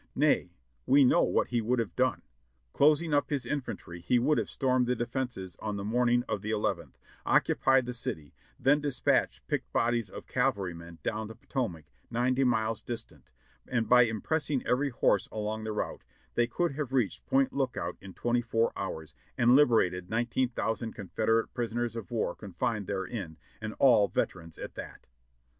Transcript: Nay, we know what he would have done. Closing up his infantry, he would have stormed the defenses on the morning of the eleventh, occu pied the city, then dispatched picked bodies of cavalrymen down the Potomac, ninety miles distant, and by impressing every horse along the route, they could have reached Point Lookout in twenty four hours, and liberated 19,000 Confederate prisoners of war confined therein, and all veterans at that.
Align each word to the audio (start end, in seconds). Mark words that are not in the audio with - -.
Nay, 0.15 0.49
we 0.87 1.03
know 1.03 1.21
what 1.21 1.49
he 1.49 1.61
would 1.61 1.77
have 1.77 1.95
done. 1.95 2.23
Closing 2.73 3.13
up 3.13 3.29
his 3.29 3.45
infantry, 3.45 3.99
he 4.01 4.17
would 4.17 4.39
have 4.39 4.49
stormed 4.49 4.87
the 4.87 4.95
defenses 4.95 5.55
on 5.59 5.75
the 5.77 5.83
morning 5.83 6.23
of 6.27 6.41
the 6.41 6.49
eleventh, 6.49 6.97
occu 7.23 7.55
pied 7.59 7.85
the 7.85 7.93
city, 7.93 8.33
then 8.59 8.81
dispatched 8.81 9.45
picked 9.45 9.71
bodies 9.71 10.09
of 10.09 10.25
cavalrymen 10.25 10.97
down 11.03 11.27
the 11.27 11.35
Potomac, 11.35 11.85
ninety 12.09 12.43
miles 12.43 12.81
distant, 12.81 13.31
and 13.67 13.87
by 13.87 14.01
impressing 14.01 14.65
every 14.65 14.89
horse 14.89 15.29
along 15.31 15.65
the 15.65 15.71
route, 15.71 16.03
they 16.33 16.47
could 16.47 16.71
have 16.71 16.91
reached 16.93 17.27
Point 17.27 17.53
Lookout 17.53 17.95
in 18.01 18.15
twenty 18.15 18.41
four 18.41 18.73
hours, 18.75 19.13
and 19.37 19.55
liberated 19.55 20.09
19,000 20.09 20.93
Confederate 20.93 21.53
prisoners 21.53 21.95
of 21.95 22.09
war 22.09 22.33
confined 22.33 22.87
therein, 22.87 23.37
and 23.61 23.75
all 23.77 24.07
veterans 24.07 24.57
at 24.57 24.73
that. 24.73 25.05